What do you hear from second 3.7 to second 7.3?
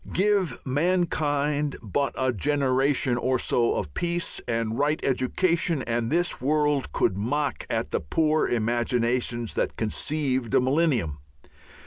of peace and right education and this world could